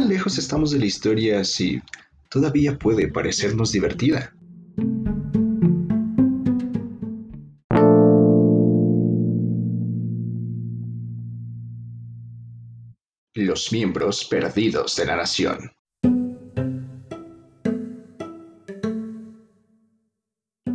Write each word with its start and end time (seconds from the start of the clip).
tan 0.00 0.08
lejos 0.08 0.38
estamos 0.38 0.70
de 0.70 0.78
la 0.78 0.86
historia 0.86 1.44
si 1.44 1.82
todavía 2.30 2.78
puede 2.78 3.08
parecernos 3.08 3.72
divertida? 3.72 4.34
Los 13.34 13.72
miembros 13.72 14.24
perdidos 14.24 14.96
de 14.96 15.04
la 15.04 15.16
nación. 15.16 15.70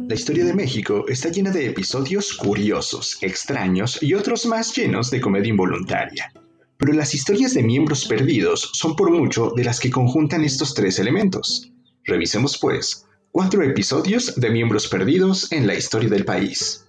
La 0.08 0.14
historia 0.14 0.46
de 0.46 0.54
México 0.54 1.06
está 1.08 1.30
llena 1.30 1.50
de 1.50 1.66
episodios 1.68 2.34
curiosos, 2.34 3.18
extraños 3.22 4.04
y 4.04 4.14
otros 4.14 4.46
más 4.46 4.76
llenos 4.76 5.10
de 5.10 5.20
comedia 5.20 5.50
involuntaria. 5.50 6.32
Pero 6.78 6.94
las 6.94 7.14
historias 7.14 7.54
de 7.54 7.64
miembros 7.64 8.06
perdidos 8.06 8.72
son 8.74 8.96
por 8.96 9.12
mucho 9.12 9.52
de 9.56 9.64
las 9.64 9.80
que 9.80 9.90
conjuntan 9.90 10.44
estos 10.44 10.74
tres 10.74 11.00
elementos. 11.00 11.72
Revisemos 12.04 12.58
pues 12.60 13.06
cuatro 13.32 13.64
episodios 13.64 14.36
de 14.36 14.50
miembros 14.50 14.88
perdidos 14.88 15.52
en 15.52 15.68
la 15.68 15.76
historia 15.76 16.10
del 16.10 16.26
país. 16.26 16.86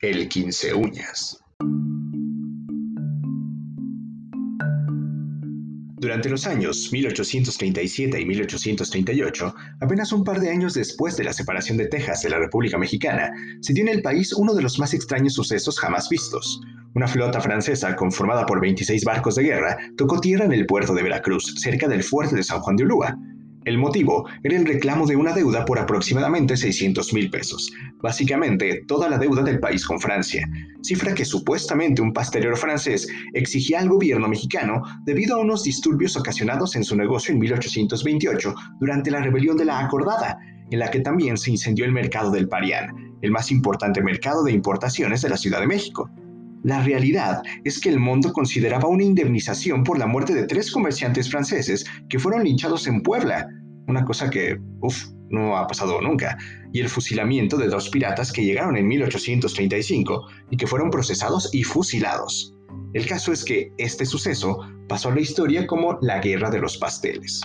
El 0.00 0.28
15 0.28 0.74
uñas. 0.74 1.42
Durante 6.00 6.28
los 6.28 6.46
años 6.46 6.90
1837 6.92 8.20
y 8.20 8.24
1838, 8.24 9.54
apenas 9.80 10.12
un 10.12 10.22
par 10.22 10.38
de 10.38 10.48
años 10.48 10.74
después 10.74 11.16
de 11.16 11.24
la 11.24 11.32
separación 11.32 11.76
de 11.76 11.88
Texas 11.88 12.22
de 12.22 12.30
la 12.30 12.38
República 12.38 12.78
Mexicana, 12.78 13.32
se 13.60 13.72
dio 13.72 13.82
en 13.82 13.88
el 13.88 14.02
país 14.02 14.32
uno 14.32 14.54
de 14.54 14.62
los 14.62 14.78
más 14.78 14.94
extraños 14.94 15.34
sucesos 15.34 15.80
jamás 15.80 16.08
vistos. 16.08 16.60
Una 16.94 17.08
flota 17.08 17.40
francesa 17.40 17.96
conformada 17.96 18.46
por 18.46 18.60
26 18.60 19.04
barcos 19.04 19.34
de 19.34 19.42
guerra 19.42 19.76
tocó 19.96 20.20
tierra 20.20 20.44
en 20.44 20.52
el 20.52 20.66
puerto 20.66 20.94
de 20.94 21.02
Veracruz, 21.02 21.54
cerca 21.56 21.88
del 21.88 22.04
fuerte 22.04 22.36
de 22.36 22.44
San 22.44 22.60
Juan 22.60 22.76
de 22.76 22.84
Ulúa, 22.84 23.18
el 23.68 23.76
motivo 23.76 24.26
era 24.42 24.56
el 24.56 24.64
reclamo 24.64 25.06
de 25.06 25.14
una 25.14 25.34
deuda 25.34 25.66
por 25.66 25.78
aproximadamente 25.78 26.56
600 26.56 27.12
mil 27.12 27.30
pesos, 27.30 27.70
básicamente 28.00 28.82
toda 28.88 29.10
la 29.10 29.18
deuda 29.18 29.42
del 29.42 29.60
país 29.60 29.84
con 29.84 30.00
Francia, 30.00 30.48
cifra 30.82 31.14
que 31.14 31.26
supuestamente 31.26 32.00
un 32.00 32.14
pastelero 32.14 32.56
francés 32.56 33.06
exigía 33.34 33.80
al 33.80 33.90
gobierno 33.90 34.26
mexicano 34.26 34.82
debido 35.04 35.36
a 35.36 35.40
unos 35.40 35.64
disturbios 35.64 36.16
ocasionados 36.16 36.76
en 36.76 36.84
su 36.84 36.96
negocio 36.96 37.34
en 37.34 37.40
1828 37.40 38.54
durante 38.80 39.10
la 39.10 39.20
rebelión 39.20 39.58
de 39.58 39.66
la 39.66 39.80
Acordada, 39.80 40.38
en 40.70 40.78
la 40.78 40.90
que 40.90 41.00
también 41.00 41.36
se 41.36 41.50
incendió 41.50 41.84
el 41.84 41.92
mercado 41.92 42.30
del 42.30 42.48
Parián, 42.48 43.16
el 43.20 43.30
más 43.30 43.50
importante 43.50 44.02
mercado 44.02 44.44
de 44.44 44.52
importaciones 44.52 45.20
de 45.20 45.28
la 45.28 45.36
Ciudad 45.36 45.60
de 45.60 45.66
México. 45.66 46.10
La 46.64 46.82
realidad 46.82 47.42
es 47.64 47.80
que 47.80 47.88
el 47.88 48.00
mundo 48.00 48.32
consideraba 48.32 48.88
una 48.88 49.04
indemnización 49.04 49.84
por 49.84 49.98
la 49.98 50.06
muerte 50.06 50.34
de 50.34 50.46
tres 50.46 50.70
comerciantes 50.70 51.30
franceses 51.30 51.84
que 52.08 52.18
fueron 52.18 52.44
linchados 52.44 52.86
en 52.86 53.02
Puebla, 53.02 53.48
una 53.86 54.04
cosa 54.04 54.28
que, 54.28 54.58
uff, 54.82 55.04
no 55.30 55.56
ha 55.56 55.66
pasado 55.66 56.00
nunca, 56.00 56.36
y 56.72 56.80
el 56.80 56.88
fusilamiento 56.88 57.56
de 57.56 57.68
dos 57.68 57.88
piratas 57.90 58.32
que 58.32 58.44
llegaron 58.44 58.76
en 58.76 58.88
1835 58.88 60.26
y 60.50 60.56
que 60.56 60.66
fueron 60.66 60.90
procesados 60.90 61.50
y 61.52 61.62
fusilados. 61.62 62.54
El 62.94 63.06
caso 63.06 63.32
es 63.32 63.44
que 63.44 63.70
este 63.78 64.06
suceso 64.06 64.58
pasó 64.88 65.10
a 65.10 65.14
la 65.14 65.20
historia 65.20 65.66
como 65.66 65.98
la 66.00 66.20
Guerra 66.20 66.50
de 66.50 66.60
los 66.60 66.78
Pasteles. 66.78 67.42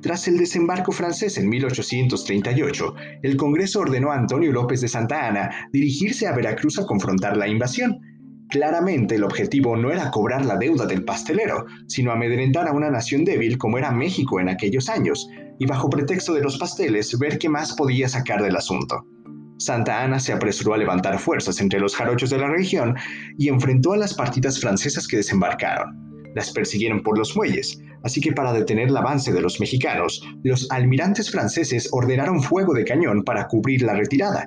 Tras 0.00 0.28
el 0.28 0.36
desembarco 0.36 0.92
francés 0.92 1.38
en 1.38 1.48
1838, 1.48 2.94
el 3.22 3.36
Congreso 3.36 3.80
ordenó 3.80 4.10
a 4.10 4.16
Antonio 4.16 4.52
López 4.52 4.82
de 4.82 4.88
Santa 4.88 5.28
Ana 5.28 5.68
dirigirse 5.72 6.26
a 6.26 6.34
Veracruz 6.34 6.78
a 6.78 6.86
confrontar 6.86 7.36
la 7.36 7.48
invasión, 7.48 8.00
Claramente 8.54 9.16
el 9.16 9.24
objetivo 9.24 9.76
no 9.76 9.90
era 9.90 10.12
cobrar 10.12 10.46
la 10.46 10.56
deuda 10.56 10.86
del 10.86 11.04
pastelero, 11.04 11.66
sino 11.88 12.12
amedrentar 12.12 12.68
a 12.68 12.72
una 12.72 12.88
nación 12.88 13.24
débil 13.24 13.58
como 13.58 13.78
era 13.78 13.90
México 13.90 14.38
en 14.38 14.48
aquellos 14.48 14.88
años, 14.88 15.28
y 15.58 15.66
bajo 15.66 15.90
pretexto 15.90 16.32
de 16.34 16.40
los 16.40 16.56
pasteles 16.56 17.18
ver 17.18 17.40
qué 17.40 17.48
más 17.48 17.74
podía 17.74 18.08
sacar 18.08 18.40
del 18.40 18.54
asunto. 18.54 19.04
Santa 19.58 20.04
Ana 20.04 20.20
se 20.20 20.32
apresuró 20.32 20.74
a 20.74 20.78
levantar 20.78 21.18
fuerzas 21.18 21.60
entre 21.60 21.80
los 21.80 21.96
jarochos 21.96 22.30
de 22.30 22.38
la 22.38 22.46
región 22.46 22.94
y 23.38 23.48
enfrentó 23.48 23.92
a 23.92 23.96
las 23.96 24.14
partidas 24.14 24.60
francesas 24.60 25.08
que 25.08 25.16
desembarcaron. 25.16 26.30
Las 26.36 26.52
persiguieron 26.52 27.02
por 27.02 27.18
los 27.18 27.36
muelles, 27.36 27.80
así 28.04 28.20
que 28.20 28.32
para 28.32 28.52
detener 28.52 28.86
el 28.86 28.96
avance 28.96 29.32
de 29.32 29.40
los 29.40 29.58
mexicanos, 29.58 30.22
los 30.44 30.70
almirantes 30.70 31.28
franceses 31.28 31.88
ordenaron 31.90 32.40
fuego 32.40 32.72
de 32.72 32.84
cañón 32.84 33.24
para 33.24 33.48
cubrir 33.48 33.82
la 33.82 33.94
retirada, 33.94 34.46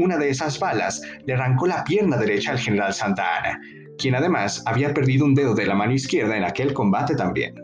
una 0.00 0.16
de 0.16 0.30
esas 0.30 0.58
balas 0.58 1.02
le 1.26 1.34
arrancó 1.34 1.66
la 1.66 1.84
pierna 1.84 2.16
derecha 2.16 2.52
al 2.52 2.58
general 2.58 2.94
Santa 2.94 3.38
Ana, 3.38 3.60
quien 3.98 4.14
además 4.14 4.62
había 4.66 4.94
perdido 4.94 5.26
un 5.26 5.34
dedo 5.34 5.54
de 5.54 5.66
la 5.66 5.74
mano 5.74 5.92
izquierda 5.92 6.36
en 6.36 6.44
aquel 6.44 6.72
combate 6.72 7.14
también. 7.14 7.54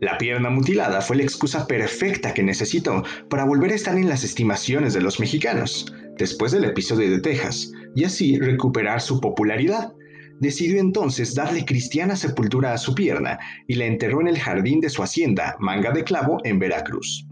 La 0.00 0.18
pierna 0.18 0.50
mutilada 0.50 1.00
fue 1.00 1.16
la 1.16 1.22
excusa 1.22 1.66
perfecta 1.66 2.34
que 2.34 2.42
necesitó 2.42 3.04
para 3.30 3.44
volver 3.44 3.70
a 3.70 3.74
estar 3.74 3.96
en 3.96 4.08
las 4.08 4.24
estimaciones 4.24 4.94
de 4.94 5.00
los 5.00 5.20
mexicanos, 5.20 5.92
después 6.18 6.52
del 6.52 6.64
episodio 6.64 7.10
de 7.10 7.20
Texas, 7.20 7.70
y 7.94 8.04
así 8.04 8.38
recuperar 8.38 9.00
su 9.00 9.20
popularidad. 9.20 9.92
Decidió 10.40 10.80
entonces 10.80 11.34
darle 11.34 11.64
cristiana 11.64 12.16
sepultura 12.16 12.72
a 12.72 12.78
su 12.78 12.94
pierna 12.94 13.38
y 13.68 13.74
la 13.74 13.84
enterró 13.84 14.20
en 14.20 14.28
el 14.28 14.38
jardín 14.38 14.80
de 14.80 14.90
su 14.90 15.02
hacienda, 15.02 15.56
Manga 15.60 15.92
de 15.92 16.02
Clavo, 16.02 16.38
en 16.44 16.58
Veracruz. 16.58 17.26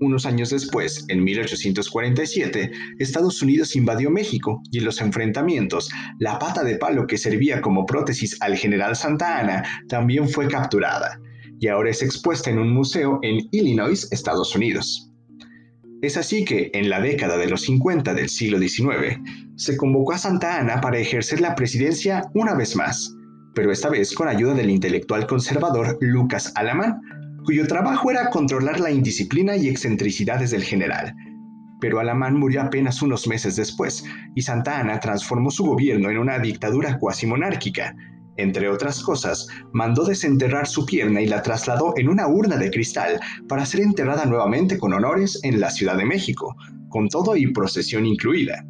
Unos 0.00 0.26
años 0.26 0.50
después, 0.50 1.06
en 1.08 1.24
1847, 1.24 2.70
Estados 2.98 3.40
Unidos 3.40 3.76
invadió 3.76 4.10
México 4.10 4.60
y 4.70 4.78
en 4.78 4.84
los 4.84 5.00
enfrentamientos, 5.00 5.88
la 6.18 6.38
pata 6.38 6.64
de 6.64 6.76
palo 6.76 7.06
que 7.06 7.16
servía 7.16 7.62
como 7.62 7.86
prótesis 7.86 8.36
al 8.40 8.56
general 8.56 8.94
Santa 8.94 9.38
Ana 9.38 9.64
también 9.88 10.28
fue 10.28 10.48
capturada 10.48 11.18
y 11.58 11.68
ahora 11.68 11.90
es 11.90 12.02
expuesta 12.02 12.50
en 12.50 12.58
un 12.58 12.72
museo 12.72 13.18
en 13.22 13.48
Illinois, 13.52 14.06
Estados 14.10 14.54
Unidos. 14.54 15.10
Es 16.02 16.18
así 16.18 16.44
que, 16.44 16.70
en 16.74 16.90
la 16.90 17.00
década 17.00 17.38
de 17.38 17.48
los 17.48 17.62
50 17.62 18.12
del 18.12 18.28
siglo 18.28 18.58
XIX, 18.58 19.18
se 19.56 19.76
convocó 19.78 20.12
a 20.12 20.18
Santa 20.18 20.60
Ana 20.60 20.80
para 20.80 20.98
ejercer 20.98 21.40
la 21.40 21.54
presidencia 21.54 22.22
una 22.34 22.54
vez 22.54 22.76
más, 22.76 23.14
pero 23.54 23.72
esta 23.72 23.88
vez 23.88 24.12
con 24.14 24.28
ayuda 24.28 24.52
del 24.52 24.68
intelectual 24.68 25.26
conservador 25.26 25.96
Lucas 26.02 26.52
Alamán, 26.54 27.00
cuyo 27.46 27.66
trabajo 27.68 28.10
era 28.10 28.28
controlar 28.28 28.80
la 28.80 28.90
indisciplina 28.90 29.56
y 29.56 29.68
excentricidades 29.68 30.50
del 30.50 30.64
general. 30.64 31.14
Pero 31.80 32.00
Alamán 32.00 32.36
murió 32.36 32.60
apenas 32.60 33.02
unos 33.02 33.28
meses 33.28 33.54
después, 33.54 34.04
y 34.34 34.42
Santa 34.42 34.80
Ana 34.80 34.98
transformó 34.98 35.52
su 35.52 35.64
gobierno 35.64 36.10
en 36.10 36.18
una 36.18 36.40
dictadura 36.40 36.98
cuasi 36.98 37.26
monárquica. 37.26 37.94
Entre 38.36 38.68
otras 38.68 39.00
cosas, 39.00 39.46
mandó 39.72 40.04
desenterrar 40.04 40.66
su 40.66 40.84
pierna 40.84 41.20
y 41.20 41.28
la 41.28 41.42
trasladó 41.42 41.94
en 41.96 42.08
una 42.08 42.26
urna 42.26 42.56
de 42.56 42.70
cristal 42.70 43.20
para 43.48 43.64
ser 43.64 43.80
enterrada 43.80 44.26
nuevamente 44.26 44.76
con 44.76 44.92
honores 44.92 45.38
en 45.44 45.60
la 45.60 45.70
Ciudad 45.70 45.96
de 45.96 46.04
México, 46.04 46.56
con 46.88 47.08
todo 47.08 47.36
y 47.36 47.52
procesión 47.52 48.06
incluida. 48.06 48.64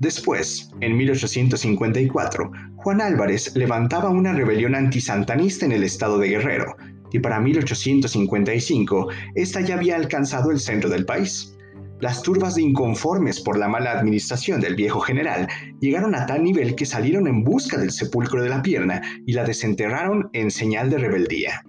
Después, 0.00 0.70
en 0.80 0.96
1854, 0.96 2.50
Juan 2.76 3.00
Álvarez 3.00 3.54
levantaba 3.56 4.10
una 4.10 4.32
rebelión 4.32 4.76
antisantanista 4.76 5.66
en 5.66 5.72
el 5.72 5.82
estado 5.82 6.18
de 6.18 6.28
Guerrero, 6.28 6.76
y 7.12 7.18
para 7.18 7.40
1855 7.40 9.08
esta 9.34 9.60
ya 9.60 9.74
había 9.74 9.96
alcanzado 9.96 10.50
el 10.50 10.60
centro 10.60 10.90
del 10.90 11.04
país. 11.04 11.54
Las 12.00 12.22
turbas 12.22 12.54
de 12.54 12.62
inconformes 12.62 13.40
por 13.40 13.58
la 13.58 13.66
mala 13.66 13.90
administración 13.92 14.60
del 14.60 14.76
viejo 14.76 15.00
general 15.00 15.48
llegaron 15.80 16.14
a 16.14 16.26
tal 16.26 16.44
nivel 16.44 16.76
que 16.76 16.86
salieron 16.86 17.26
en 17.26 17.42
busca 17.42 17.76
del 17.76 17.90
sepulcro 17.90 18.42
de 18.42 18.50
la 18.50 18.62
pierna 18.62 19.02
y 19.26 19.32
la 19.32 19.44
desenterraron 19.44 20.30
en 20.32 20.50
señal 20.50 20.90
de 20.90 20.98
rebeldía. 20.98 21.64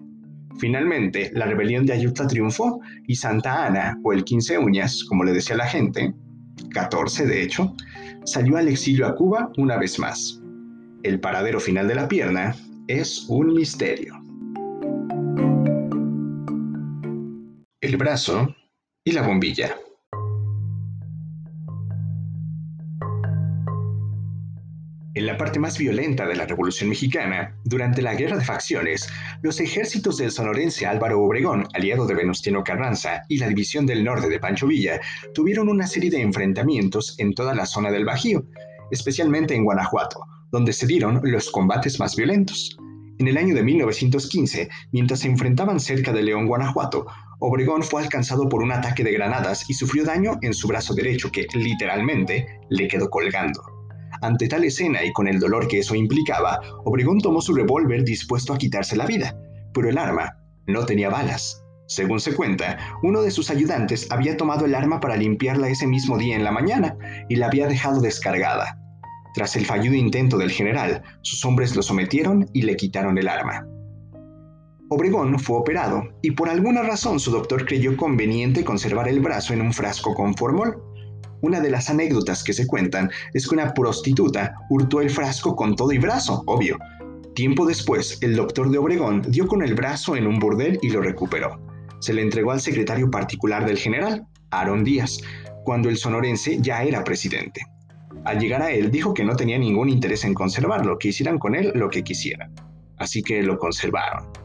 Finalmente, 0.60 1.32
la 1.34 1.46
rebelión 1.46 1.86
de 1.86 1.94
Ayutla 1.94 2.28
triunfó 2.28 2.80
y 3.08 3.16
Santa 3.16 3.66
Ana, 3.66 3.98
o 4.04 4.14
el 4.14 4.24
15 4.24 4.60
uñas, 4.60 5.04
como 5.06 5.24
le 5.24 5.32
decía 5.32 5.56
la 5.56 5.66
gente, 5.66 6.14
14 6.74 7.26
de 7.26 7.42
hecho, 7.42 7.74
salió 8.26 8.58
al 8.58 8.68
exilio 8.68 9.08
a 9.08 9.16
Cuba 9.16 9.52
una 9.58 9.78
vez 9.78 9.98
más. 9.98 10.42
El 11.02 11.20
paradero 11.20 11.60
final 11.60 11.88
de 11.88 11.96
la 11.96 12.08
pierna 12.08 12.56
es 12.88 13.26
un 13.30 13.54
misterio. 13.54 14.14
El 17.90 17.98
brazo 17.98 18.56
y 19.04 19.14
la 19.14 19.24
bombilla. 19.24 19.76
En 25.16 25.26
la 25.26 25.36
parte 25.38 25.58
más 25.58 25.80
violenta 25.80 26.28
de 26.28 26.36
la 26.36 26.46
Revolución 26.46 26.90
Mexicana, 26.90 27.58
durante 27.64 28.04
la 28.04 28.14
Guerra 28.14 28.38
de 28.38 28.46
Facciones, 28.46 29.10
los 29.42 29.60
ejércitos 29.60 30.18
del 30.18 30.30
sonorense 30.30 30.86
Álvaro 30.86 31.20
Obregón, 31.20 31.68
aliado 31.74 32.06
de 32.06 32.14
Venustiano 32.14 32.64
Carranza, 32.64 33.24
y 33.28 33.40
la 33.40 33.48
División 33.48 33.88
del 33.88 34.04
Norte 34.04 34.30
de 34.30 34.40
Pancho 34.40 34.68
Villa, 34.68 35.02
tuvieron 35.34 35.68
una 35.68 35.88
serie 35.88 36.12
de 36.12 36.22
enfrentamientos 36.22 37.16
en 37.18 37.34
toda 37.34 37.56
la 37.56 37.66
zona 37.66 37.90
del 37.90 38.06
Bajío, 38.06 38.46
especialmente 38.92 39.56
en 39.56 39.64
Guanajuato, 39.64 40.22
donde 40.52 40.74
se 40.74 40.86
dieron 40.86 41.22
los 41.24 41.50
combates 41.50 42.00
más 42.00 42.16
violentos. 42.16 42.78
En 43.18 43.28
el 43.28 43.38
año 43.38 43.56
de 43.56 43.64
1915, 43.64 44.70
mientras 44.92 45.22
se 45.22 45.28
enfrentaban 45.28 45.80
cerca 45.80 46.14
de 46.14 46.22
León, 46.22 46.46
Guanajuato, 46.46 47.08
Obregón 47.42 47.84
fue 47.84 48.02
alcanzado 48.02 48.50
por 48.50 48.62
un 48.62 48.72
ataque 48.74 49.04
de 49.04 49.14
granadas 49.14 49.70
y 49.70 49.74
sufrió 49.74 50.04
daño 50.04 50.38
en 50.42 50.54
su 50.54 50.68
brazo 50.68 50.94
derecho 50.94 51.32
que, 51.32 51.48
literalmente, 51.54 52.60
le 52.70 52.88
quedó 52.90 53.10
colgando. 53.10 53.62
Ante 54.22 54.50
tal 54.50 54.66
escena 54.66 55.06
y 55.06 55.14
con 55.14 55.28
el 55.28 55.40
dolor 55.40 55.70
que 55.70 55.80
eso 55.80 55.96
implicaba, 55.96 56.60
Obregón 56.84 57.20
tomó 57.20 57.42
su 57.42 57.54
revólver 57.54 58.04
dispuesto 58.04 58.54
a 58.54 58.58
quitarse 58.58 58.98
la 58.98 59.06
vida, 59.06 59.40
pero 59.74 59.90
el 59.90 59.98
arma 59.98 60.38
no 60.68 60.86
tenía 60.86 61.10
balas. 61.10 61.64
Según 61.88 62.20
se 62.20 62.36
cuenta, 62.36 62.78
uno 63.04 63.22
de 63.22 63.32
sus 63.32 63.50
ayudantes 63.50 64.12
había 64.12 64.36
tomado 64.36 64.66
el 64.66 64.76
arma 64.76 65.00
para 65.00 65.16
limpiarla 65.16 65.70
ese 65.70 65.88
mismo 65.88 66.18
día 66.18 66.36
en 66.36 66.44
la 66.44 66.52
mañana 66.52 66.98
y 67.30 67.38
la 67.38 67.48
había 67.48 67.68
dejado 67.68 68.02
descargada. 68.02 68.78
Tras 69.34 69.56
el 69.56 69.66
fallido 69.66 69.96
intento 69.96 70.38
del 70.38 70.52
general, 70.52 71.02
sus 71.22 71.46
hombres 71.46 71.76
lo 71.76 71.84
sometieron 71.84 72.50
y 72.54 72.64
le 72.64 72.76
quitaron 72.76 73.18
el 73.18 73.30
arma. 73.30 73.66
Obregón 74.92 75.38
fue 75.38 75.58
operado 75.58 76.02
y 76.24 76.32
por 76.32 76.50
alguna 76.50 76.82
razón 76.82 77.20
su 77.20 77.30
doctor 77.30 77.66
creyó 77.68 77.96
conveniente 77.96 78.64
conservar 78.64 79.08
el 79.08 79.20
brazo 79.20 79.54
en 79.54 79.62
un 79.62 79.72
frasco 79.72 80.16
con 80.16 80.34
formol. 80.34 80.82
Una 81.42 81.60
de 81.60 81.70
las 81.70 81.92
anécdotas 81.92 82.44
que 82.44 82.54
se 82.54 82.66
cuentan 82.66 83.12
es 83.36 83.48
que 83.48 83.54
una 83.54 83.72
prostituta 83.76 84.56
hurtó 84.72 85.02
el 85.02 85.12
frasco 85.12 85.56
con 85.56 85.76
todo 85.76 85.92
y 85.92 86.00
brazo, 86.00 86.42
obvio. 86.48 86.80
Tiempo 87.36 87.68
después, 87.68 88.18
el 88.22 88.36
doctor 88.36 88.72
de 88.72 88.80
Obregón 88.80 89.22
dio 89.30 89.48
con 89.48 89.62
el 89.62 89.76
brazo 89.76 90.16
en 90.16 90.26
un 90.26 90.40
burdel 90.40 90.80
y 90.82 90.90
lo 90.90 91.02
recuperó. 91.02 91.62
Se 92.00 92.12
le 92.12 92.24
entregó 92.24 92.50
al 92.50 92.60
secretario 92.60 93.12
particular 93.12 93.68
del 93.68 93.78
general, 93.78 94.26
Aaron 94.50 94.84
Díaz, 94.84 95.20
cuando 95.66 95.90
el 95.90 95.98
sonorense 95.98 96.58
ya 96.62 96.82
era 96.82 97.04
presidente. 97.04 97.62
Al 98.26 98.40
llegar 98.40 98.64
a 98.64 98.72
él 98.72 98.90
dijo 98.90 99.14
que 99.14 99.24
no 99.24 99.36
tenía 99.36 99.60
ningún 99.60 99.88
interés 99.88 100.26
en 100.26 100.34
conservarlo, 100.34 100.98
que 100.98 101.10
hicieran 101.10 101.38
con 101.38 101.54
él 101.54 101.72
lo 101.76 101.92
que 101.92 102.04
quisieran. 102.04 102.56
Así 102.98 103.22
que 103.22 103.44
lo 103.44 103.60
conservaron. 103.60 104.39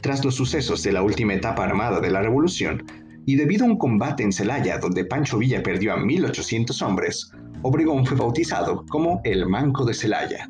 Tras 0.00 0.24
los 0.24 0.34
sucesos 0.34 0.82
de 0.82 0.92
la 0.92 1.02
última 1.02 1.34
etapa 1.34 1.64
armada 1.64 2.00
de 2.00 2.10
la 2.10 2.22
revolución, 2.22 2.84
y 3.26 3.34
debido 3.34 3.64
a 3.64 3.68
un 3.68 3.78
combate 3.78 4.22
en 4.22 4.32
Celaya 4.32 4.78
donde 4.78 5.04
Pancho 5.04 5.38
Villa 5.38 5.62
perdió 5.62 5.92
a 5.92 5.96
1800 5.96 6.80
hombres, 6.82 7.30
Obregón 7.62 8.06
fue 8.06 8.16
bautizado 8.16 8.84
como 8.88 9.20
el 9.24 9.46
Manco 9.46 9.84
de 9.84 9.94
Celaya. 9.94 10.46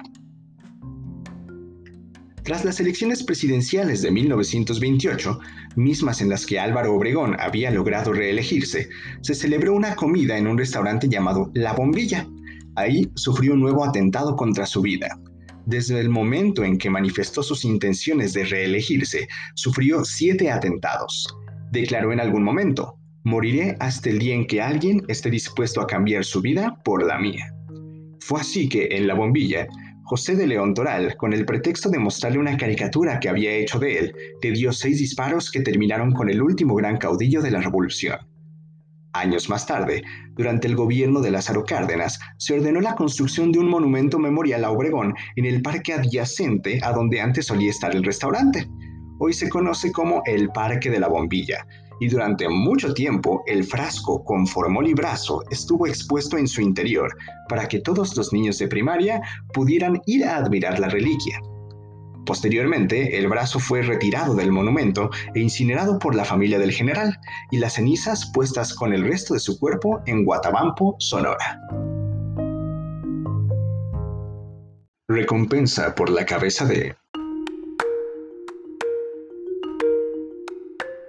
Tras 2.46 2.64
las 2.64 2.78
elecciones 2.78 3.24
presidenciales 3.24 4.02
de 4.02 4.12
1928, 4.12 5.40
mismas 5.74 6.20
en 6.20 6.28
las 6.28 6.46
que 6.46 6.60
Álvaro 6.60 6.94
Obregón 6.94 7.34
había 7.40 7.72
logrado 7.72 8.12
reelegirse, 8.12 8.88
se 9.20 9.34
celebró 9.34 9.74
una 9.74 9.96
comida 9.96 10.38
en 10.38 10.46
un 10.46 10.56
restaurante 10.56 11.08
llamado 11.08 11.50
La 11.54 11.72
Bombilla. 11.72 12.28
Ahí 12.76 13.10
sufrió 13.16 13.54
un 13.54 13.60
nuevo 13.62 13.84
atentado 13.84 14.36
contra 14.36 14.64
su 14.64 14.80
vida. 14.80 15.18
Desde 15.66 15.98
el 15.98 16.08
momento 16.08 16.62
en 16.62 16.78
que 16.78 16.88
manifestó 16.88 17.42
sus 17.42 17.64
intenciones 17.64 18.32
de 18.32 18.44
reelegirse, 18.44 19.26
sufrió 19.56 20.04
siete 20.04 20.48
atentados. 20.48 21.26
Declaró 21.72 22.12
en 22.12 22.20
algún 22.20 22.44
momento, 22.44 23.00
moriré 23.24 23.74
hasta 23.80 24.10
el 24.10 24.20
día 24.20 24.36
en 24.36 24.46
que 24.46 24.62
alguien 24.62 25.02
esté 25.08 25.28
dispuesto 25.28 25.80
a 25.80 25.88
cambiar 25.88 26.24
su 26.24 26.40
vida 26.40 26.80
por 26.84 27.04
la 27.04 27.18
mía. 27.18 27.52
Fue 28.20 28.40
así 28.40 28.68
que, 28.68 28.86
en 28.92 29.08
la 29.08 29.14
bombilla, 29.14 29.66
José 30.04 30.36
de 30.36 30.46
León 30.46 30.72
Toral, 30.72 31.16
con 31.16 31.32
el 31.32 31.44
pretexto 31.44 31.90
de 31.90 31.98
mostrarle 31.98 32.38
una 32.38 32.56
caricatura 32.56 33.18
que 33.18 33.28
había 33.28 33.50
hecho 33.50 33.80
de 33.80 33.98
él, 33.98 34.14
le 34.40 34.52
dio 34.52 34.72
seis 34.72 34.98
disparos 34.98 35.50
que 35.50 35.62
terminaron 35.62 36.12
con 36.12 36.30
el 36.30 36.40
último 36.42 36.76
gran 36.76 36.96
caudillo 36.96 37.42
de 37.42 37.50
la 37.50 37.60
revolución. 37.60 38.18
Años 39.18 39.48
más 39.48 39.66
tarde, 39.66 40.04
durante 40.36 40.68
el 40.68 40.76
gobierno 40.76 41.20
de 41.22 41.30
Lázaro 41.30 41.64
Cárdenas, 41.64 42.18
se 42.36 42.52
ordenó 42.52 42.82
la 42.82 42.94
construcción 42.94 43.50
de 43.50 43.58
un 43.58 43.70
monumento 43.70 44.18
memorial 44.18 44.62
a 44.62 44.70
Obregón 44.70 45.14
en 45.36 45.46
el 45.46 45.62
parque 45.62 45.94
adyacente 45.94 46.80
a 46.82 46.92
donde 46.92 47.22
antes 47.22 47.46
solía 47.46 47.70
estar 47.70 47.96
el 47.96 48.04
restaurante. 48.04 48.68
Hoy 49.18 49.32
se 49.32 49.48
conoce 49.48 49.90
como 49.90 50.22
el 50.26 50.50
Parque 50.50 50.90
de 50.90 51.00
la 51.00 51.08
Bombilla, 51.08 51.66
y 51.98 52.08
durante 52.08 52.46
mucho 52.50 52.92
tiempo 52.92 53.42
el 53.46 53.64
frasco 53.64 54.22
con 54.22 54.46
formol 54.46 54.86
y 54.86 54.92
brazo 54.92 55.42
estuvo 55.50 55.86
expuesto 55.86 56.36
en 56.36 56.46
su 56.46 56.60
interior 56.60 57.16
para 57.48 57.66
que 57.66 57.80
todos 57.80 58.14
los 58.18 58.34
niños 58.34 58.58
de 58.58 58.68
primaria 58.68 59.22
pudieran 59.54 60.02
ir 60.04 60.26
a 60.26 60.36
admirar 60.36 60.78
la 60.78 60.90
reliquia. 60.90 61.40
Posteriormente, 62.26 63.16
el 63.18 63.28
brazo 63.28 63.60
fue 63.60 63.82
retirado 63.82 64.34
del 64.34 64.50
monumento 64.50 65.10
e 65.32 65.40
incinerado 65.40 66.00
por 66.00 66.16
la 66.16 66.24
familia 66.24 66.58
del 66.58 66.72
general, 66.72 67.16
y 67.52 67.58
las 67.58 67.74
cenizas 67.74 68.32
puestas 68.34 68.74
con 68.74 68.92
el 68.92 69.04
resto 69.04 69.34
de 69.34 69.40
su 69.40 69.60
cuerpo 69.60 70.02
en 70.06 70.24
Guatabampo, 70.24 70.96
Sonora. 70.98 71.60
Recompensa 75.08 75.94
por 75.94 76.10
la 76.10 76.26
cabeza 76.26 76.66
de... 76.66 76.96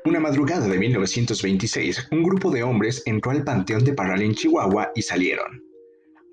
Una 0.06 0.20
madrugada 0.20 0.68
de 0.68 0.78
1926, 0.78 2.10
un 2.12 2.24
grupo 2.24 2.52
de 2.52 2.62
hombres 2.62 3.02
entró 3.08 3.32
al 3.32 3.44
Panteón 3.44 3.84
de 3.84 3.94
Parral 3.94 4.22
en 4.22 4.36
Chihuahua 4.36 4.92
y 4.94 5.02
salieron. 5.02 5.64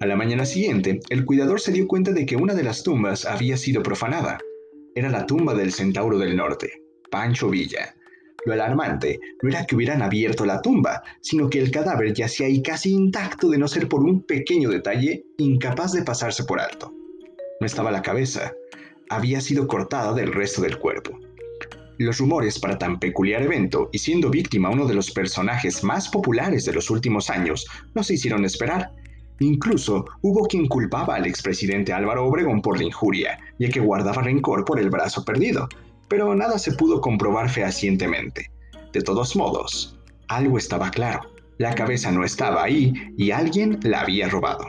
A 0.01 0.07
la 0.07 0.15
mañana 0.15 0.45
siguiente, 0.45 1.01
el 1.09 1.25
cuidador 1.25 1.61
se 1.61 1.73
dio 1.73 1.89
cuenta 1.89 2.13
de 2.13 2.27
que 2.27 2.37
una 2.37 2.53
de 2.53 2.65
las 2.65 2.83
tumbas 2.83 3.25
había 3.25 3.57
sido 3.57 3.83
profanada 3.83 4.39
era 4.94 5.11
la 5.11 5.26
tumba 5.26 5.55
del 5.55 5.73
centauro 5.73 6.19
del 6.19 6.37
norte, 6.37 6.82
Pancho 7.11 7.50
Villa. 7.50 7.94
Lo 8.46 8.52
alarmante 8.52 9.19
no 9.43 9.49
era 9.49 9.64
que 9.64 9.75
hubieran 9.75 10.02
abierto 10.02 10.44
la 10.44 10.61
tumba, 10.61 11.02
sino 11.20 11.49
que 11.49 11.58
el 11.58 11.70
cadáver 11.70 12.12
yacía 12.12 12.46
ahí 12.46 12.62
casi 12.62 12.93
intacto 12.93 13.49
de 13.49 13.58
no 13.58 13.67
ser 13.69 13.88
por 13.88 14.02
un 14.02 14.23
pequeño 14.23 14.69
detalle 14.69 15.25
incapaz 15.38 15.93
de 15.93 16.02
pasarse 16.02 16.44
por 16.44 16.61
alto. 16.61 16.93
No 17.61 17.67
estaba 17.67 17.91
la 17.91 18.02
cabeza, 18.02 18.52
había 19.08 19.41
sido 19.41 19.67
cortada 19.67 20.12
del 20.12 20.32
resto 20.32 20.62
del 20.62 20.79
cuerpo. 20.79 21.19
Los 21.99 22.19
rumores 22.19 22.58
para 22.58 22.76
tan 22.76 22.99
peculiar 22.99 23.43
evento, 23.43 23.88
y 23.93 23.99
siendo 23.99 24.29
víctima 24.29 24.70
uno 24.70 24.87
de 24.87 24.94
los 24.94 25.11
personajes 25.12 25.85
más 25.85 26.08
populares 26.08 26.64
de 26.64 26.73
los 26.73 26.90
últimos 26.90 27.31
años, 27.31 27.67
no 27.94 28.02
se 28.02 28.14
hicieron 28.14 28.44
esperar, 28.44 28.90
Incluso 29.41 30.05
hubo 30.23 30.47
quien 30.47 30.69
culpaba 30.69 31.17
al 31.17 31.27
expresidente 31.27 31.93
Álvaro 31.93 32.27
Obregón 32.27 32.63
por 32.63 32.79
la 32.79 32.85
injuria, 32.85 33.39
ya 33.59 33.69
que 33.69 33.81
guardaba 33.81 34.23
rencor 34.23 34.65
por 34.65 34.79
el 34.79 34.91
brazo 34.91 35.25
perdido, 35.25 35.69
pero 36.09 36.35
nada 36.35 36.59
se 36.59 36.73
pudo 36.73 37.01
comprobar 37.01 37.51
fehacientemente. 37.51 38.51
De 38.93 39.01
todos 39.01 39.35
modos, 39.35 39.99
algo 40.29 40.57
estaba 40.59 40.91
claro, 40.91 41.23
la 41.59 41.75
cabeza 41.75 42.13
no 42.13 42.25
estaba 42.25 42.63
ahí 42.63 42.93
y 43.17 43.33
alguien 43.33 43.81
la 43.83 44.03
había 44.03 44.29
robado. 44.29 44.69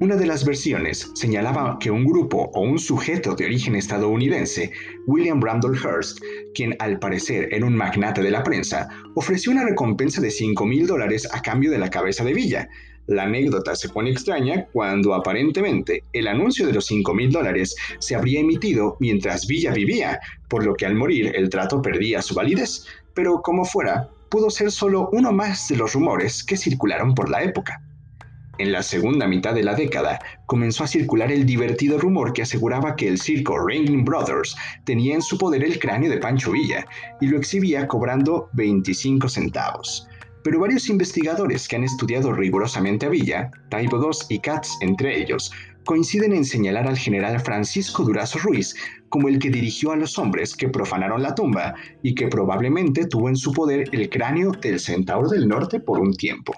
Una 0.00 0.14
de 0.14 0.26
las 0.26 0.44
versiones 0.44 1.10
señalaba 1.14 1.76
que 1.80 1.90
un 1.90 2.04
grupo 2.04 2.52
o 2.54 2.60
un 2.60 2.78
sujeto 2.78 3.34
de 3.34 3.46
origen 3.46 3.74
estadounidense, 3.74 4.70
William 5.08 5.42
Randall 5.42 5.76
Hearst, 5.76 6.20
quien 6.54 6.76
al 6.78 7.00
parecer 7.00 7.48
era 7.50 7.66
un 7.66 7.74
magnate 7.74 8.22
de 8.22 8.30
la 8.30 8.44
prensa, 8.44 8.88
ofreció 9.16 9.50
una 9.50 9.64
recompensa 9.64 10.20
de 10.20 10.30
5 10.30 10.64
mil 10.66 10.86
dólares 10.86 11.28
a 11.32 11.42
cambio 11.42 11.72
de 11.72 11.78
la 11.78 11.90
cabeza 11.90 12.22
de 12.22 12.32
Villa, 12.32 12.68
la 13.08 13.24
anécdota 13.24 13.74
se 13.74 13.88
pone 13.88 14.10
extraña 14.10 14.66
cuando 14.72 15.14
aparentemente 15.14 16.04
el 16.12 16.28
anuncio 16.28 16.66
de 16.66 16.74
los 16.74 16.86
5 16.86 17.14
mil 17.14 17.32
dólares 17.32 17.74
se 17.98 18.14
habría 18.14 18.40
emitido 18.40 18.96
mientras 19.00 19.46
Villa 19.46 19.72
vivía, 19.72 20.20
por 20.48 20.64
lo 20.64 20.74
que 20.74 20.86
al 20.86 20.94
morir 20.94 21.32
el 21.34 21.48
trato 21.48 21.80
perdía 21.82 22.22
su 22.22 22.34
validez, 22.34 22.86
pero 23.14 23.40
como 23.40 23.64
fuera, 23.64 24.10
pudo 24.28 24.50
ser 24.50 24.70
solo 24.70 25.08
uno 25.12 25.32
más 25.32 25.68
de 25.68 25.76
los 25.76 25.94
rumores 25.94 26.44
que 26.44 26.58
circularon 26.58 27.14
por 27.14 27.30
la 27.30 27.42
época. 27.42 27.82
En 28.58 28.72
la 28.72 28.82
segunda 28.82 29.26
mitad 29.26 29.54
de 29.54 29.62
la 29.62 29.74
década 29.74 30.18
comenzó 30.44 30.84
a 30.84 30.88
circular 30.88 31.32
el 31.32 31.46
divertido 31.46 31.96
rumor 31.96 32.34
que 32.34 32.42
aseguraba 32.42 32.94
que 32.94 33.08
el 33.08 33.18
circo 33.18 33.66
Ringling 33.66 34.04
Brothers 34.04 34.54
tenía 34.84 35.14
en 35.14 35.22
su 35.22 35.38
poder 35.38 35.64
el 35.64 35.78
cráneo 35.78 36.10
de 36.10 36.18
Pancho 36.18 36.52
Villa 36.52 36.84
y 37.22 37.28
lo 37.28 37.38
exhibía 37.38 37.86
cobrando 37.86 38.50
25 38.52 39.28
centavos 39.28 40.08
pero 40.48 40.60
varios 40.60 40.88
investigadores 40.88 41.68
que 41.68 41.76
han 41.76 41.84
estudiado 41.84 42.32
rigurosamente 42.32 43.04
a 43.04 43.10
Villa, 43.10 43.50
Taibo 43.68 44.02
II 44.02 44.18
y 44.30 44.38
Katz 44.38 44.78
entre 44.80 45.20
ellos, 45.20 45.52
coinciden 45.84 46.32
en 46.32 46.46
señalar 46.46 46.86
al 46.86 46.96
general 46.96 47.38
Francisco 47.40 48.02
Durazo 48.02 48.38
Ruiz 48.38 48.74
como 49.10 49.28
el 49.28 49.38
que 49.38 49.50
dirigió 49.50 49.92
a 49.92 49.96
los 49.96 50.18
hombres 50.18 50.56
que 50.56 50.70
profanaron 50.70 51.22
la 51.22 51.34
tumba 51.34 51.74
y 52.02 52.14
que 52.14 52.28
probablemente 52.28 53.04
tuvo 53.04 53.28
en 53.28 53.36
su 53.36 53.52
poder 53.52 53.90
el 53.92 54.08
cráneo 54.08 54.52
del 54.52 54.80
Centauro 54.80 55.28
del 55.28 55.46
Norte 55.46 55.80
por 55.80 55.98
un 55.98 56.14
tiempo. 56.14 56.54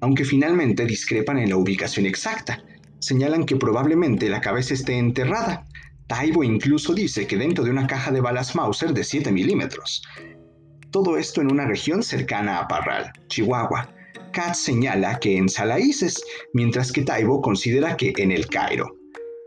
Aunque 0.00 0.24
finalmente 0.24 0.86
discrepan 0.86 1.38
en 1.38 1.48
la 1.48 1.56
ubicación 1.56 2.06
exacta, 2.06 2.62
señalan 3.00 3.44
que 3.44 3.56
probablemente 3.56 4.28
la 4.28 4.40
cabeza 4.40 4.74
esté 4.74 4.98
enterrada. 4.98 5.66
Taibo 6.06 6.44
incluso 6.44 6.94
dice 6.94 7.26
que 7.26 7.38
dentro 7.38 7.64
de 7.64 7.72
una 7.72 7.88
caja 7.88 8.12
de 8.12 8.20
balas 8.20 8.54
Mauser 8.54 8.94
de 8.94 9.02
7 9.02 9.32
milímetros. 9.32 10.04
Todo 10.94 11.16
esto 11.16 11.40
en 11.40 11.50
una 11.50 11.66
región 11.66 12.04
cercana 12.04 12.60
a 12.60 12.68
Parral, 12.68 13.10
Chihuahua. 13.26 13.92
Katz 14.32 14.58
señala 14.58 15.18
que 15.18 15.36
en 15.36 15.48
Salaíces, 15.48 16.22
mientras 16.52 16.92
que 16.92 17.02
Taibo 17.02 17.40
considera 17.40 17.96
que 17.96 18.12
en 18.16 18.30
el 18.30 18.46
Cairo. 18.46 18.96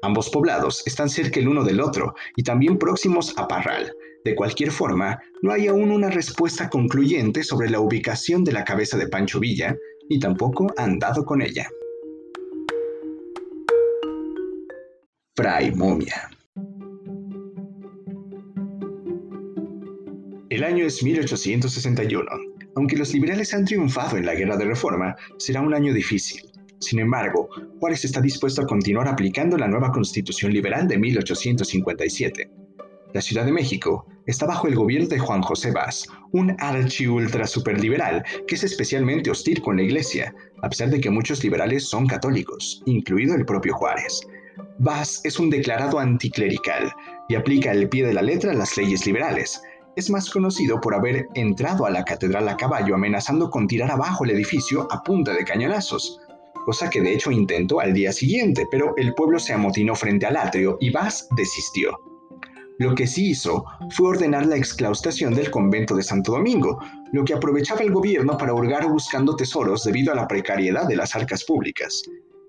Ambos 0.02 0.30
poblados 0.30 0.86
están 0.86 1.08
cerca 1.08 1.40
el 1.40 1.48
uno 1.48 1.64
del 1.64 1.80
otro 1.80 2.14
y 2.36 2.44
también 2.44 2.78
próximos 2.78 3.34
a 3.38 3.48
Parral. 3.48 3.94
De 4.26 4.36
cualquier 4.36 4.72
forma, 4.72 5.22
no 5.42 5.54
hay 5.54 5.68
aún 5.68 5.90
una 5.90 6.10
respuesta 6.10 6.70
concluyente 6.70 7.46
sobre 7.46 7.70
la 7.70 7.80
ubicación 7.80 8.44
de 8.44 8.52
la 8.52 8.66
cabeza 8.66 8.98
de 8.98 9.08
Pancho 9.08 9.40
Villa, 9.40 9.74
ni 10.10 10.20
tampoco 10.20 10.68
han 10.76 11.00
dado 11.00 11.24
con 11.24 11.42
ella. 11.42 11.70
Fray 15.38 15.74
Momia 15.74 16.30
El 20.58 20.64
año 20.64 20.88
es 20.88 21.04
1861. 21.04 22.26
Aunque 22.76 22.98
los 22.98 23.14
liberales 23.14 23.54
han 23.54 23.64
triunfado 23.64 24.18
en 24.18 24.26
la 24.26 24.34
guerra 24.34 24.58
de 24.58 24.66
reforma, 24.66 25.16
será 25.38 25.62
un 25.62 25.72
año 25.72 25.94
difícil. 25.94 26.42
Sin 26.80 26.98
embargo, 26.98 27.48
Juárez 27.80 28.06
está 28.06 28.22
dispuesto 28.22 28.64
a 28.64 28.66
continuar 28.66 29.08
aplicando 29.08 29.56
la 29.56 29.68
nueva 29.68 29.92
Constitución 29.92 30.52
Liberal 30.52 30.88
de 30.88 30.98
1857. 30.98 32.50
La 33.14 33.22
Ciudad 33.22 33.46
de 33.46 33.52
México 33.52 34.08
está 34.26 34.48
bajo 34.48 34.68
el 34.68 34.74
gobierno 34.74 35.08
de 35.08 35.20
Juan 35.20 35.44
José 35.44 35.70
Vaz, 35.70 36.08
un 36.32 36.56
archi 36.58 37.06
ultra 37.06 37.46
superliberal 37.46 38.24
que 38.48 38.56
es 38.56 38.64
especialmente 38.64 39.30
hostil 39.30 39.62
con 39.62 39.78
la 39.78 39.84
Iglesia, 39.84 40.34
a 40.64 40.70
pesar 40.70 40.90
de 40.90 41.00
que 41.00 41.12
muchos 41.12 41.44
liberales 41.44 41.88
son 41.88 42.08
católicos, 42.08 42.82
incluido 42.88 43.36
el 43.36 43.46
propio 43.46 43.76
Juárez. 43.76 44.22
Vaz 44.80 45.22
es 45.24 45.40
un 45.40 45.52
declarado 45.52 46.00
anticlerical 46.00 46.92
y 47.30 47.36
aplica 47.36 47.70
al 47.70 47.90
pie 47.90 48.08
de 48.08 48.14
la 48.16 48.24
letra 48.24 48.56
las 48.56 48.76
leyes 48.76 49.06
liberales. 49.06 49.62
Es 49.98 50.10
más 50.10 50.30
conocido 50.30 50.80
por 50.80 50.96
haber 50.96 51.28
entrado 51.34 51.86
a 51.86 51.90
la 51.90 52.06
catedral 52.06 52.48
a 52.48 52.56
caballo 52.56 52.96
amenazando 52.96 53.50
con 53.50 53.68
tirar 53.68 53.92
abajo 53.92 54.24
el 54.24 54.32
edificio 54.32 54.88
a 54.90 55.04
punta 55.04 55.34
de 55.34 55.44
cañonazos 55.44 56.22
cosa 56.68 56.90
que 56.90 57.00
de 57.00 57.14
hecho 57.14 57.32
intentó 57.32 57.80
al 57.80 57.94
día 57.94 58.12
siguiente, 58.12 58.68
pero 58.70 58.94
el 58.98 59.14
pueblo 59.14 59.40
se 59.40 59.54
amotinó 59.54 59.96
frente 59.96 60.26
al 60.26 60.36
atrio 60.36 60.78
y 60.82 60.90
Vaz 60.90 61.26
desistió. 61.38 61.98
Lo 62.78 62.94
que 62.94 63.08
sí 63.08 63.30
hizo 63.30 63.64
fue 63.92 64.10
ordenar 64.10 64.46
la 64.46 64.58
exclaustración 64.58 65.34
del 65.34 65.50
convento 65.50 65.96
de 65.96 66.04
Santo 66.04 66.34
Domingo, 66.34 66.78
lo 67.14 67.24
que 67.24 67.34
aprovechaba 67.34 67.80
el 67.84 67.94
gobierno 67.94 68.38
para 68.38 68.54
hurgar 68.54 68.86
buscando 68.86 69.38
tesoros 69.38 69.86
debido 69.86 70.12
a 70.12 70.18
la 70.18 70.28
precariedad 70.28 70.86
de 70.90 70.98
las 70.98 71.16
arcas 71.16 71.46
públicas. 71.46 72.04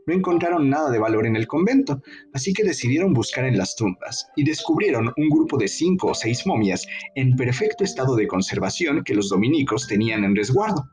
No 0.08 0.14
encontraron 0.14 0.70
nada 0.70 0.90
de 0.90 0.98
valor 0.98 1.26
en 1.26 1.36
el 1.36 1.46
convento, 1.46 2.00
así 2.32 2.54
que 2.54 2.64
decidieron 2.64 3.12
buscar 3.12 3.44
en 3.44 3.58
las 3.58 3.76
tumbas 3.76 4.26
y 4.36 4.42
descubrieron 4.42 5.12
un 5.14 5.28
grupo 5.28 5.58
de 5.58 5.68
cinco 5.68 6.06
o 6.12 6.14
seis 6.14 6.46
momias 6.46 6.86
en 7.14 7.36
perfecto 7.36 7.84
estado 7.84 8.16
de 8.16 8.26
conservación 8.26 9.04
que 9.04 9.14
los 9.14 9.28
dominicos 9.28 9.86
tenían 9.86 10.24
en 10.24 10.34
resguardo. 10.34 10.88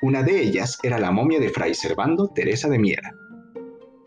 Una 0.00 0.22
de 0.22 0.40
ellas 0.40 0.78
era 0.82 0.98
la 0.98 1.10
momia 1.10 1.38
de 1.38 1.50
Fray 1.50 1.74
Servando 1.74 2.28
Teresa 2.28 2.70
de 2.70 2.78
Miera. 2.78 3.14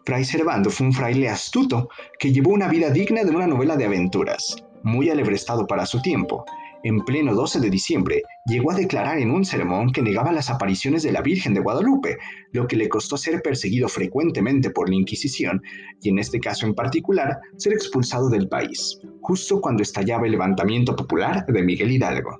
Fray 0.04 0.26
Servando 0.26 0.72
fue 0.72 0.88
un 0.88 0.94
fraile 0.94 1.30
astuto 1.30 1.88
que 2.18 2.32
llevó 2.34 2.50
una 2.50 2.70
vida 2.70 2.90
digna 2.90 3.24
de 3.24 3.30
una 3.30 3.46
novela 3.46 3.78
de 3.78 3.86
aventuras, 3.86 4.56
muy 4.82 5.12
alebrestado 5.12 5.68
para 5.68 5.86
su 5.86 6.02
tiempo. 6.02 6.44
En 6.84 7.04
pleno 7.04 7.36
12 7.36 7.60
de 7.60 7.70
diciembre, 7.70 8.24
llegó 8.46 8.72
a 8.72 8.76
declarar 8.76 9.18
en 9.20 9.32
un 9.32 9.44
sermón 9.44 9.92
que 9.92 10.02
negaba 10.02 10.32
las 10.32 10.50
apariciones 10.50 11.04
de 11.04 11.12
la 11.12 11.22
Virgen 11.22 11.54
de 11.54 11.60
Guadalupe, 11.60 12.18
lo 12.54 12.68
que 12.68 12.78
le 12.78 12.88
costó 12.88 13.18
ser 13.18 13.42
perseguido 13.42 13.90
frecuentemente 13.90 14.70
por 14.70 14.90
la 14.90 14.96
Inquisición 14.96 15.62
y 16.02 16.10
en 16.10 16.20
este 16.20 16.40
caso 16.40 16.66
en 16.66 16.74
particular 16.74 17.38
ser 17.58 17.74
expulsado 17.74 18.30
del 18.30 18.48
país, 18.48 18.98
justo 19.22 19.60
cuando 19.60 19.84
estallaba 19.84 20.26
el 20.26 20.32
levantamiento 20.32 20.96
popular 20.96 21.46
de 21.48 21.64
Miguel 21.64 21.92
Hidalgo. 21.92 22.40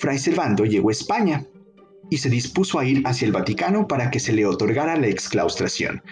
Fray 0.00 0.18
Servando 0.18 0.64
llegó 0.64 0.88
a 0.88 0.92
España, 0.92 1.46
y 2.10 2.18
se 2.18 2.28
dispuso 2.28 2.78
a 2.78 2.84
ir 2.84 3.02
hacia 3.06 3.26
el 3.26 3.32
Vaticano 3.32 3.86
para 3.86 4.10
que 4.10 4.20
se 4.20 4.32
le 4.32 4.44
otorgara 4.44 4.96
la 4.96 5.06
exclaustración. 5.06 6.02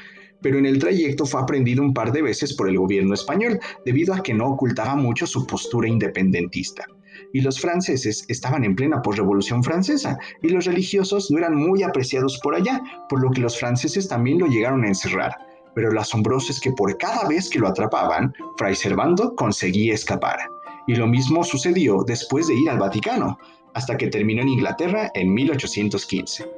Pero 0.40 0.56
en 0.58 0.66
el 0.66 0.78
trayecto 0.78 1.26
fue 1.26 1.40
aprendido 1.40 1.82
un 1.82 1.92
par 1.92 2.12
de 2.12 2.22
veces 2.22 2.54
por 2.54 2.68
el 2.68 2.78
gobierno 2.78 3.12
español, 3.12 3.58
debido 3.84 4.14
a 4.14 4.22
que 4.22 4.32
no 4.32 4.46
ocultaba 4.46 4.94
mucho 4.94 5.26
su 5.26 5.44
postura 5.44 5.88
independentista. 5.88 6.84
Y 7.32 7.40
los 7.40 7.60
franceses 7.60 8.24
estaban 8.28 8.64
en 8.64 8.76
plena 8.76 9.02
posrevolución 9.02 9.62
francesa, 9.62 10.18
y 10.42 10.48
los 10.48 10.64
religiosos 10.64 11.30
no 11.30 11.38
eran 11.38 11.54
muy 11.54 11.82
apreciados 11.82 12.38
por 12.42 12.54
allá, 12.54 12.80
por 13.08 13.22
lo 13.22 13.30
que 13.30 13.40
los 13.40 13.58
franceses 13.58 14.08
también 14.08 14.38
lo 14.38 14.46
llegaron 14.46 14.84
a 14.84 14.88
encerrar. 14.88 15.32
Pero 15.74 15.92
lo 15.92 16.00
asombroso 16.00 16.52
es 16.52 16.60
que 16.60 16.72
por 16.72 16.96
cada 16.98 17.28
vez 17.28 17.48
que 17.48 17.58
lo 17.58 17.68
atrapaban, 17.68 18.34
Fray 18.56 18.74
Servando 18.74 19.34
conseguía 19.34 19.94
escapar. 19.94 20.38
Y 20.86 20.94
lo 20.94 21.06
mismo 21.06 21.44
sucedió 21.44 22.02
después 22.06 22.48
de 22.48 22.54
ir 22.54 22.70
al 22.70 22.78
Vaticano 22.78 23.38
hasta 23.74 23.96
que 23.96 24.08
terminó 24.08 24.42
en 24.42 24.48
Inglaterra 24.48 25.10
en 25.14 25.32
1815. 25.32 26.57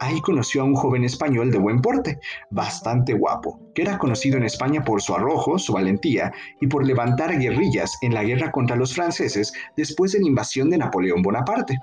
Ahí 0.00 0.20
conoció 0.20 0.62
a 0.62 0.64
un 0.64 0.74
joven 0.74 1.04
español 1.04 1.50
de 1.50 1.58
buen 1.58 1.80
porte, 1.80 2.20
bastante 2.50 3.14
guapo, 3.14 3.60
que 3.74 3.82
era 3.82 3.98
conocido 3.98 4.36
en 4.36 4.44
España 4.44 4.84
por 4.84 5.02
su 5.02 5.14
arrojo, 5.14 5.58
su 5.58 5.72
valentía 5.72 6.32
y 6.60 6.68
por 6.68 6.86
levantar 6.86 7.38
guerrillas 7.38 7.96
en 8.02 8.14
la 8.14 8.22
guerra 8.22 8.52
contra 8.52 8.76
los 8.76 8.94
franceses 8.94 9.52
después 9.76 10.12
de 10.12 10.20
la 10.20 10.28
invasión 10.28 10.70
de 10.70 10.78
Napoleón 10.78 11.22
Bonaparte. 11.22 11.78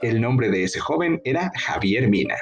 El 0.00 0.20
nombre 0.20 0.50
de 0.50 0.64
ese 0.64 0.78
joven 0.78 1.20
era 1.24 1.50
Javier 1.54 2.08
Mina. 2.08 2.36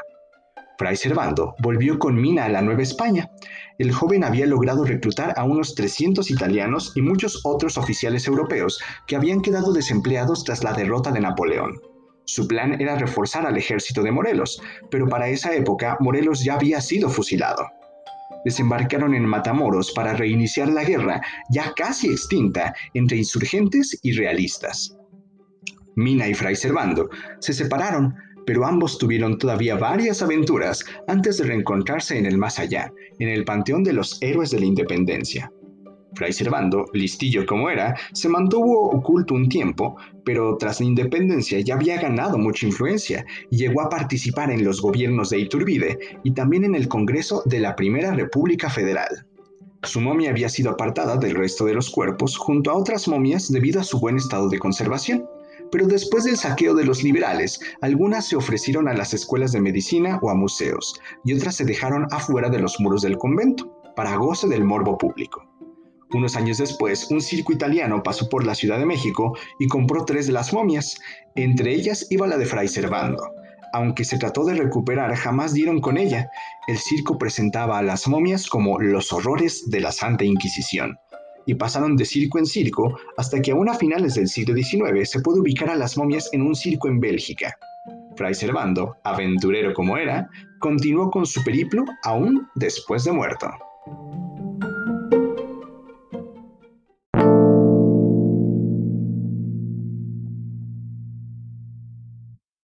Fray 0.76 0.96
Servando 0.96 1.54
volvió 1.60 1.98
con 1.98 2.20
Mina 2.20 2.44
a 2.44 2.48
la 2.48 2.60
Nueva 2.60 2.82
España. 2.82 3.30
El 3.78 3.92
joven 3.92 4.24
había 4.24 4.46
logrado 4.46 4.84
reclutar 4.84 5.32
a 5.36 5.44
unos 5.44 5.74
300 5.74 6.30
italianos 6.30 6.92
y 6.96 7.02
muchos 7.02 7.40
otros 7.44 7.78
oficiales 7.78 8.26
europeos 8.26 8.80
que 9.06 9.16
habían 9.16 9.40
quedado 9.40 9.72
desempleados 9.72 10.44
tras 10.44 10.64
la 10.64 10.72
derrota 10.72 11.12
de 11.12 11.20
Napoleón. 11.20 11.80
Su 12.26 12.48
plan 12.48 12.80
era 12.80 12.96
reforzar 12.96 13.46
al 13.46 13.56
ejército 13.56 14.02
de 14.02 14.12
Morelos, 14.12 14.60
pero 14.90 15.06
para 15.08 15.28
esa 15.28 15.54
época 15.54 15.96
Morelos 16.00 16.42
ya 16.42 16.54
había 16.54 16.80
sido 16.80 17.10
fusilado. 17.10 17.66
Desembarcaron 18.44 19.14
en 19.14 19.24
Matamoros 19.24 19.92
para 19.92 20.14
reiniciar 20.14 20.68
la 20.68 20.84
guerra, 20.84 21.20
ya 21.50 21.72
casi 21.74 22.08
extinta, 22.08 22.74
entre 22.94 23.18
insurgentes 23.18 23.98
y 24.02 24.12
realistas. 24.12 24.96
Mina 25.96 26.28
y 26.28 26.34
Fray 26.34 26.56
Servando 26.56 27.08
se 27.40 27.52
separaron, 27.52 28.14
pero 28.46 28.66
ambos 28.66 28.98
tuvieron 28.98 29.38
todavía 29.38 29.76
varias 29.76 30.20
aventuras 30.22 30.84
antes 31.08 31.38
de 31.38 31.44
reencontrarse 31.44 32.18
en 32.18 32.26
el 32.26 32.36
más 32.36 32.58
allá, 32.58 32.92
en 33.18 33.28
el 33.28 33.44
panteón 33.44 33.84
de 33.84 33.94
los 33.94 34.20
héroes 34.20 34.50
de 34.50 34.60
la 34.60 34.66
independencia. 34.66 35.50
Fray 36.14 36.32
Servando, 36.32 36.86
listillo 36.92 37.46
como 37.46 37.70
era, 37.70 37.96
se 38.12 38.28
mantuvo 38.28 38.90
oculto 38.90 39.34
un 39.34 39.48
tiempo, 39.48 39.96
pero 40.24 40.56
tras 40.56 40.80
la 40.80 40.86
independencia 40.86 41.60
ya 41.60 41.74
había 41.74 42.00
ganado 42.00 42.38
mucha 42.38 42.66
influencia 42.66 43.24
y 43.50 43.56
llegó 43.56 43.82
a 43.82 43.88
participar 43.88 44.50
en 44.50 44.64
los 44.64 44.80
gobiernos 44.80 45.30
de 45.30 45.40
Iturbide 45.40 45.98
y 46.22 46.32
también 46.32 46.64
en 46.64 46.74
el 46.74 46.88
Congreso 46.88 47.42
de 47.46 47.60
la 47.60 47.76
Primera 47.76 48.12
República 48.12 48.70
Federal. 48.70 49.26
Su 49.82 50.00
momia 50.00 50.30
había 50.30 50.48
sido 50.48 50.70
apartada 50.70 51.16
del 51.16 51.34
resto 51.34 51.66
de 51.66 51.74
los 51.74 51.90
cuerpos 51.90 52.38
junto 52.38 52.70
a 52.70 52.74
otras 52.74 53.06
momias 53.06 53.52
debido 53.52 53.80
a 53.80 53.84
su 53.84 54.00
buen 54.00 54.16
estado 54.16 54.48
de 54.48 54.58
conservación 54.58 55.26
pero 55.74 55.88
después 55.88 56.22
del 56.22 56.36
saqueo 56.36 56.72
de 56.74 56.84
los 56.84 57.02
liberales, 57.02 57.58
algunas 57.80 58.28
se 58.28 58.36
ofrecieron 58.36 58.86
a 58.86 58.94
las 58.94 59.12
escuelas 59.12 59.50
de 59.50 59.60
medicina 59.60 60.20
o 60.22 60.30
a 60.30 60.34
museos, 60.36 61.00
y 61.24 61.34
otras 61.34 61.56
se 61.56 61.64
dejaron 61.64 62.06
afuera 62.12 62.48
de 62.48 62.60
los 62.60 62.78
muros 62.78 63.02
del 63.02 63.18
convento, 63.18 63.76
para 63.96 64.14
goce 64.14 64.46
del 64.46 64.62
morbo 64.62 64.96
público. 64.96 65.44
Unos 66.14 66.36
años 66.36 66.58
después, 66.58 67.10
un 67.10 67.20
circo 67.20 67.52
italiano 67.52 68.00
pasó 68.04 68.28
por 68.28 68.46
la 68.46 68.54
Ciudad 68.54 68.78
de 68.78 68.86
México 68.86 69.36
y 69.58 69.66
compró 69.66 70.04
tres 70.04 70.28
de 70.28 70.32
las 70.32 70.52
momias, 70.52 70.96
entre 71.34 71.74
ellas 71.74 72.06
iba 72.08 72.28
la 72.28 72.38
de 72.38 72.46
Fray 72.46 72.68
Servando. 72.68 73.34
Aunque 73.72 74.04
se 74.04 74.16
trató 74.16 74.44
de 74.44 74.54
recuperar, 74.54 75.12
jamás 75.16 75.54
dieron 75.54 75.80
con 75.80 75.98
ella. 75.98 76.30
El 76.68 76.78
circo 76.78 77.18
presentaba 77.18 77.78
a 77.78 77.82
las 77.82 78.06
momias 78.06 78.46
como 78.46 78.78
los 78.78 79.12
horrores 79.12 79.68
de 79.70 79.80
la 79.80 79.90
Santa 79.90 80.22
Inquisición, 80.22 80.96
y 81.46 81.54
pasaron 81.54 81.96
de 81.96 82.04
circo 82.04 82.38
en 82.38 82.46
circo 82.46 82.96
hasta 83.16 83.42
que 83.42 83.50
aún 83.50 83.68
a 83.68 83.74
finales 83.74 84.14
del 84.14 84.28
siglo 84.28 84.54
XIX 84.54 85.10
se 85.10 85.20
puede 85.20 85.40
ubicar 85.40 85.68
a 85.68 85.74
las 85.74 85.98
momias 85.98 86.30
en 86.32 86.42
un 86.42 86.54
circo 86.54 86.86
en 86.86 87.00
Bélgica. 87.00 87.56
Fray 88.14 88.34
Servando, 88.34 88.98
aventurero 89.02 89.74
como 89.74 89.96
era, 89.96 90.28
continuó 90.60 91.10
con 91.10 91.26
su 91.26 91.42
periplo 91.42 91.84
aún 92.04 92.48
después 92.54 93.02
de 93.02 93.10
muerto. 93.10 93.50